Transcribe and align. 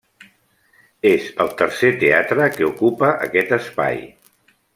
És 1.09 1.27
el 1.45 1.53
tercer 1.59 1.91
teatre 2.05 2.49
que 2.57 2.67
ocupa 2.71 3.11
aquest 3.29 3.55
espai. 3.61 4.03